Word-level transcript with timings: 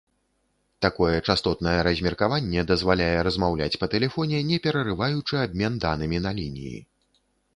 Такое 0.83 1.17
частотнае 1.31 1.73
размеркаванне 1.87 2.63
дазваляе 2.71 3.19
размаўляць 3.27 3.77
па 3.83 3.89
тэлефоне, 3.93 4.39
не 4.49 4.57
перарываючы 4.65 5.35
абмен 5.45 5.73
данымі 5.87 6.17
на 6.27 6.31
лініі. 6.41 6.79